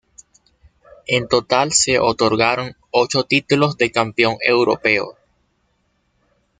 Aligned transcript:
En 1.07 1.27
total 1.27 1.71
se 1.73 1.99
otorgaron 1.99 2.75
ocho 2.89 3.23
títulos 3.25 3.77
de 3.77 3.91
campeón 3.91 4.37
europeo. 4.43 5.15